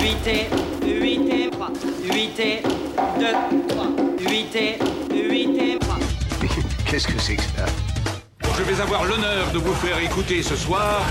8 0.00 0.26
et 0.26 0.48
8 0.86 1.32
et 1.32 1.50
3, 1.50 1.70
8 2.04 2.40
et 2.40 2.62
2, 3.18 3.26
3, 3.68 3.86
8 4.20 4.56
et 4.56 4.78
8 5.12 5.58
et 5.58 5.78
3. 5.78 5.96
Qu'est-ce 6.86 7.08
que 7.08 7.18
c'est 7.18 7.36
que 7.36 7.42
ça 7.42 7.66
Je 8.56 8.62
vais 8.62 8.80
avoir 8.80 9.04
l'honneur 9.04 9.50
de 9.52 9.58
vous 9.58 9.74
faire 9.74 9.98
écouter 9.98 10.42
ce 10.42 10.56
soir 10.56 11.02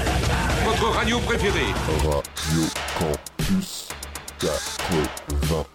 votre 0.66 0.90
radio 0.90 1.20
préférée. 1.20 1.74
Radio 2.04 2.64
Campus 3.00 3.90
88.3. 4.40 5.66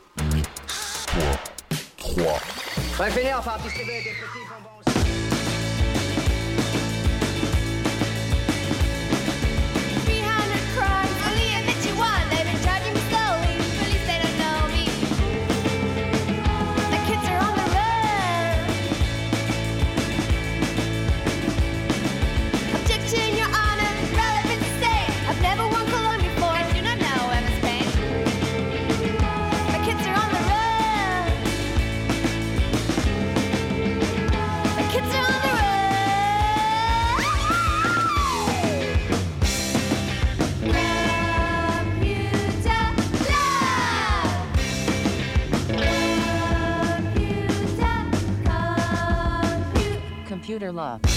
Finir 3.10 3.40
des 3.40 4.10
petits 4.12 4.44
bonbons. 4.48 4.81
computer 50.52 50.70
love. 50.70 51.11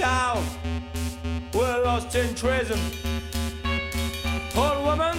child 0.00 0.42
were 1.52 1.82
lost 1.84 2.14
in 2.16 2.34
prison. 2.34 2.80
Old 4.56 4.82
woman 4.86 5.18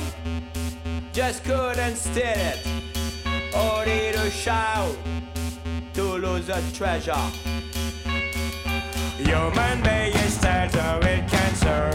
just 1.13 1.43
couldn't 1.43 1.97
stand 1.97 2.39
it. 2.41 3.55
Or 3.55 3.85
did 3.85 4.15
a 4.15 4.29
child 4.31 4.97
to 5.93 6.03
lose 6.25 6.49
a 6.49 6.59
treasure? 6.73 7.25
Human 9.19 9.83
beings 9.83 10.33
starter 10.39 10.97
with 11.03 11.29
cancer. 11.29 11.91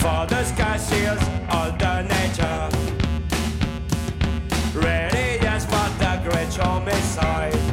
For 0.00 0.24
the 0.32 0.42
sky 0.44 0.78
seals 0.78 1.24
all 1.50 1.72
the 1.82 1.96
nature. 2.14 2.68
Ready, 4.74 5.44
yes, 5.44 5.66
for 5.66 5.88
the 6.00 6.12
great 6.24 6.54
homicide. 6.56 7.69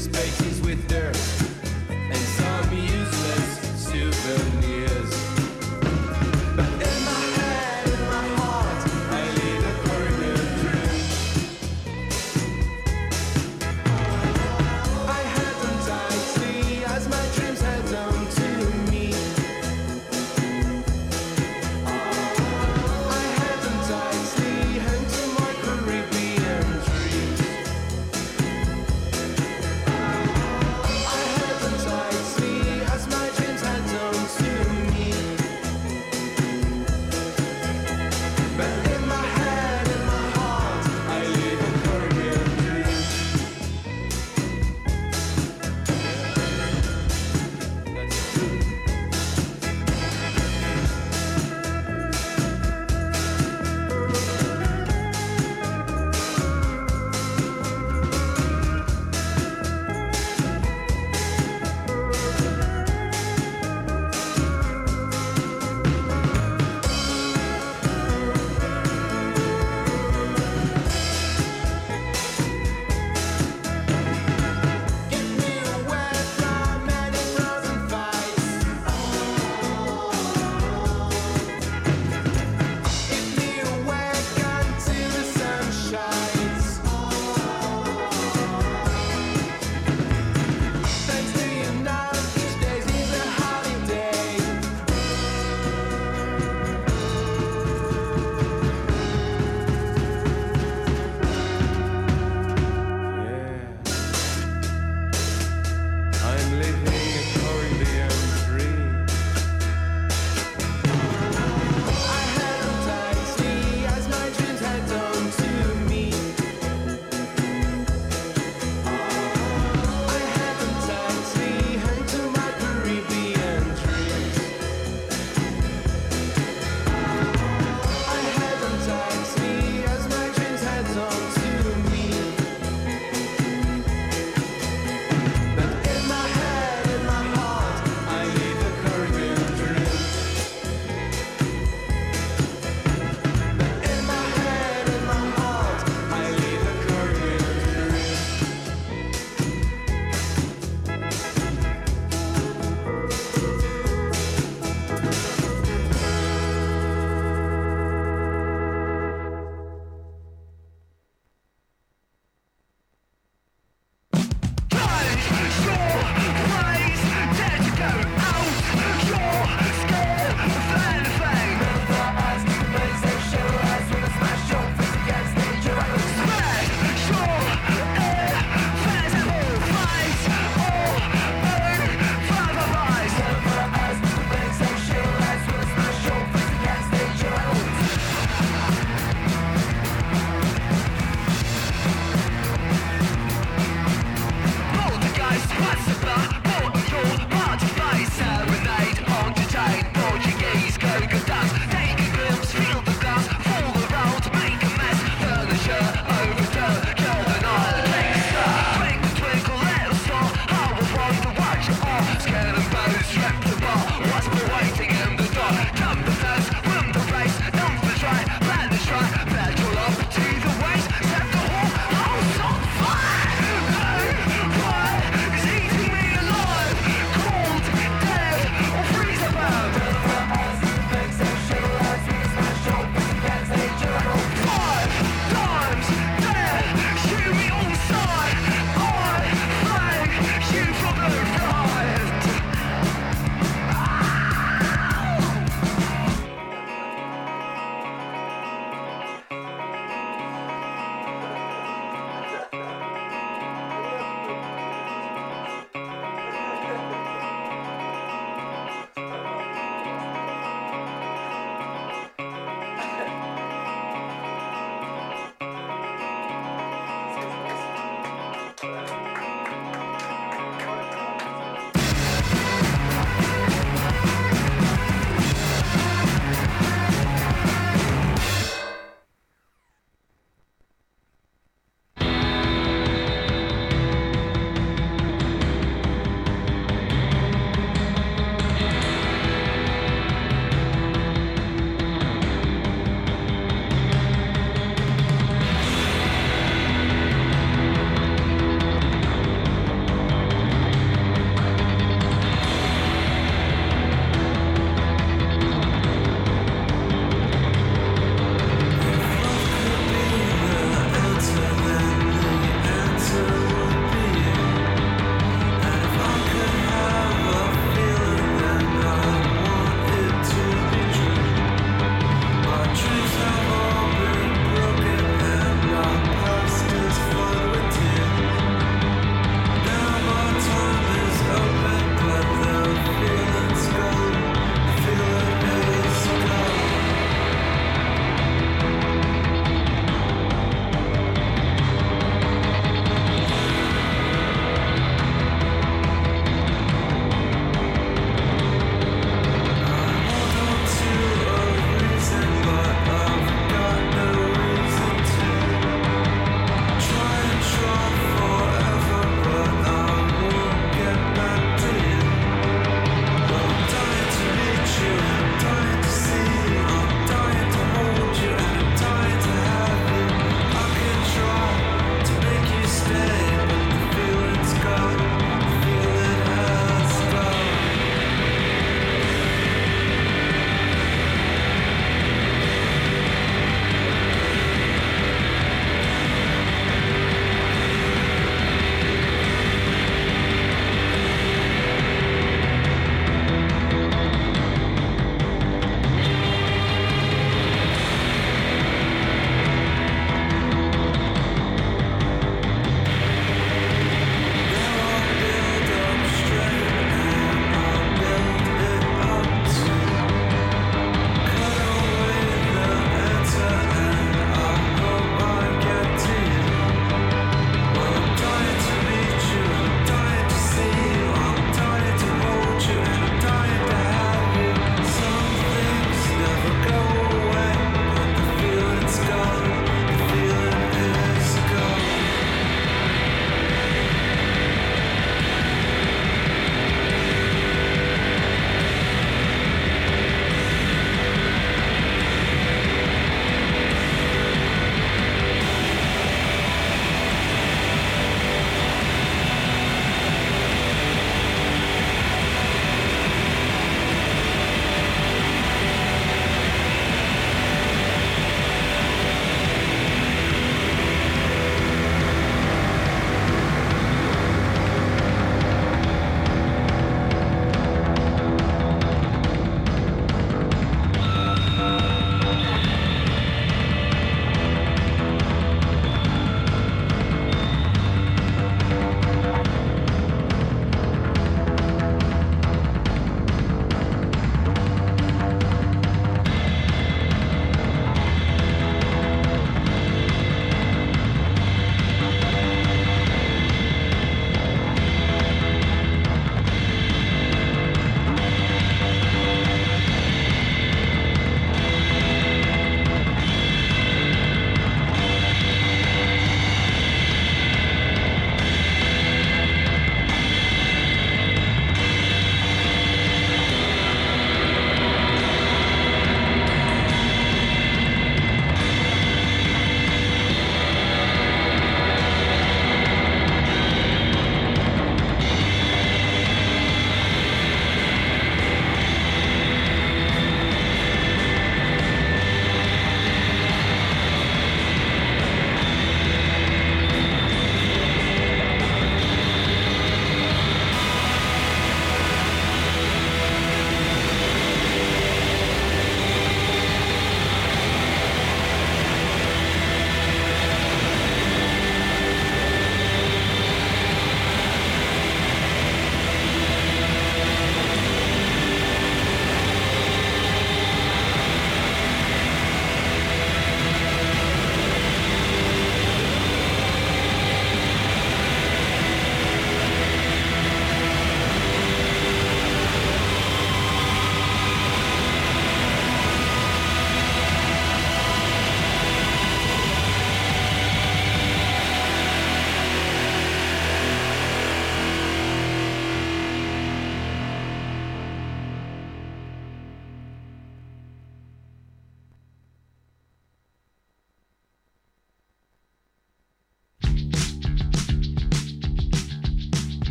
spaces 0.00 0.62
with 0.62 0.88
dirt 0.88 1.16
and 1.90 2.16
some 2.16 2.72
useless 2.72 3.84
souvenirs. 3.84 4.59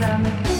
I'm 0.00 0.57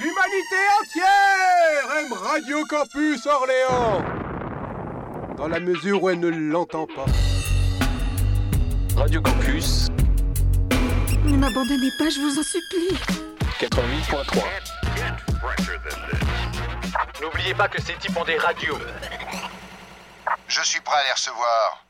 L'humanité 0.00 0.60
entière 0.80 1.96
aime 1.98 2.12
Radio 2.12 2.64
Campus 2.66 3.26
Orléans 3.26 4.04
Dans 5.36 5.48
la 5.48 5.60
mesure 5.60 6.02
où 6.02 6.10
elle 6.10 6.20
ne 6.20 6.28
l'entend 6.28 6.86
pas. 6.86 7.06
Radio 8.96 9.20
Campus 9.22 9.88
Ne 11.24 11.36
m'abandonnez 11.36 11.90
pas, 11.98 12.08
je 12.10 12.20
vous 12.20 12.38
en 12.38 12.42
supplie. 12.42 12.96
88.3. 13.60 14.44
N'oubliez 17.20 17.54
pas 17.54 17.68
que 17.68 17.82
ces 17.82 17.94
types 17.94 18.16
ont 18.16 18.24
des 18.24 18.38
radios. 18.38 18.78
Je 20.46 20.62
suis 20.62 20.80
prêt 20.80 20.96
à 20.96 21.04
les 21.04 21.12
recevoir. 21.12 21.87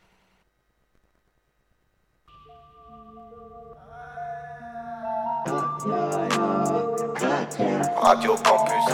Radio 8.03 8.35
Campus. 8.45 8.85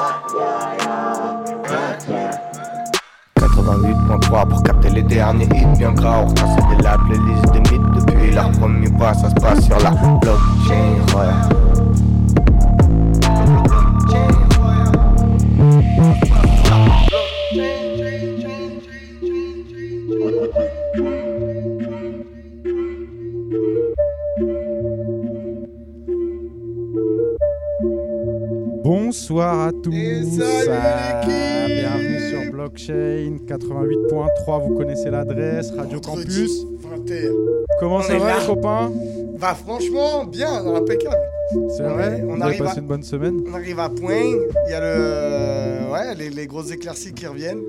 88.3 3.36 4.48
pour 4.48 4.62
capter 4.62 4.90
les 4.90 5.02
derniers 5.02 5.44
hits 5.44 5.78
bien 5.78 5.92
gras. 5.92 6.22
On 6.22 6.26
retrace 6.26 6.56
de 6.56 6.82
la 6.82 6.98
playlist 6.98 7.52
des 7.52 7.60
mythes 7.60 8.06
depuis 8.06 8.30
leur 8.32 8.50
premier 8.52 8.90
pas. 8.98 9.14
Ça 9.14 9.30
se 9.30 9.34
passe 9.34 9.64
sur 9.64 9.78
la 9.80 9.90
blockchain. 9.90 11.16
Ouais. 11.16 11.63
Bonsoir 29.34 29.66
à 29.66 29.72
tous. 29.72 30.40
Ah, 30.70 31.66
bienvenue 31.66 32.20
sur 32.30 32.52
Blockchain 32.52 33.36
88.3. 33.48 34.68
Vous 34.68 34.76
connaissez 34.76 35.10
l'adresse 35.10 35.72
Radio 35.76 35.98
Campus. 36.00 36.64
21. 36.80 37.32
Comment 37.80 37.96
On 37.96 38.02
ça 38.02 38.16
va 38.16 38.38
les 38.38 38.46
copains? 38.46 38.92
Bah 39.40 39.56
franchement, 39.56 40.24
bien, 40.24 40.64
impeccable. 40.76 41.18
C'est 41.76 41.82
vrai 41.82 42.22
on 42.28 42.40
arrive 42.40 42.58
passé 42.62 42.78
à- 42.78 42.80
une 42.82 42.86
bonne 42.86 43.02
semaine? 43.02 43.40
On 43.50 43.54
arrive 43.54 43.80
à 43.80 43.88
point, 43.88 44.22
il 44.66 44.70
y 44.70 44.72
a 44.72 44.80
le 44.80 45.90
ouais, 45.92 46.14
les, 46.16 46.30
les 46.30 46.46
grosses 46.46 46.70
éclaircies 46.70 47.12
qui 47.12 47.26
reviennent. 47.26 47.62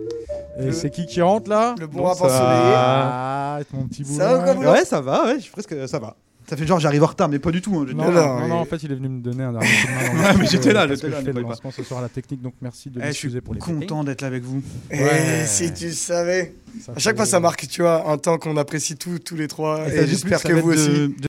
Et 0.59 0.66
Le- 0.68 0.72
c'est 0.72 0.91
qui 0.91 1.07
qui 1.07 1.20
rentre 1.20 1.49
là? 1.49 1.74
Le 1.80 1.88
bon 1.88 2.03
rap 2.03 2.22
ensoleillé. 2.22 2.74
Ah, 2.76 3.59
mon 3.74 3.88
petit 3.88 4.03
boulot. 4.03 4.18
Ça 4.20 4.34
va, 4.36 4.43
quoi, 4.43 4.53
Boulot 4.53 4.70
Ouais, 4.72 4.86
ça 4.86 5.01
va, 5.01 5.26
ouais, 5.26 5.36
je 5.38 5.41
suis 5.41 5.51
presque 5.51 5.76
ça 5.88 5.97
va. 5.97 6.16
Ça 6.47 6.55
fait 6.55 6.67
genre 6.67 6.79
j'arrive 6.79 7.01
en 7.03 7.07
retard, 7.07 7.27
mais 7.27 7.39
pas 7.39 7.49
du 7.51 7.59
tout. 7.61 7.75
hein, 7.79 7.85
Non, 7.95 8.11
là. 8.11 8.45
non, 8.47 8.55
en 8.55 8.65
fait, 8.65 8.77
il 8.83 8.91
est 8.91 8.95
venu 8.95 9.09
me 9.09 9.19
donner 9.19 9.43
un 9.43 9.51
dernier 9.51 9.67
coup 9.67 9.87
de 9.87 10.17
main. 10.17 10.23
Ouais, 10.31 10.35
mais 10.39 10.45
j'étais 10.45 10.69
euh, 10.69 10.73
là, 10.73 10.87
j'étais 10.87 11.07
que 11.07 11.11
là, 11.11 11.17
Je 11.21 11.25
fais 11.25 11.33
le 11.33 11.41
lancement 11.41 11.71
ce 11.71 11.81
soir 11.83 11.99
à 12.01 12.03
la 12.03 12.09
technique, 12.09 12.41
donc 12.43 12.53
merci 12.61 12.89
de 12.91 12.99
Eh, 12.99 13.07
je 13.07 13.11
suis 13.13 13.27
m'excuser 13.29 13.41
pour 13.41 13.55
les 13.55 13.59
techniques. 13.59 13.89
content 13.89 14.03
d'être 14.03 14.21
là 14.21 14.27
avec 14.27 14.43
vous. 14.43 14.61
Et 14.91 15.01
Ouais. 15.01 15.43
si 15.47 15.73
tu 15.73 15.91
savais. 15.91 16.53
Ça 16.81 16.91
à 16.91 16.99
chaque 16.99 17.13
fait- 17.13 17.17
fois, 17.17 17.25
ça 17.25 17.39
marque, 17.39 17.67
tu 17.67 17.81
vois, 17.81 18.11
un 18.11 18.17
temps 18.19 18.37
qu'on 18.37 18.57
apprécie 18.57 18.95
tous, 18.95 19.17
tous 19.17 19.35
les 19.35 19.47
trois. 19.47 19.87
Et 19.89 20.05
j'espère 20.05 20.43
que 20.43 20.53
vous 20.53 20.71
aussi. 20.73 20.87
de- 20.89 21.11